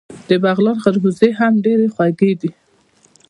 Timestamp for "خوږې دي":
1.93-2.51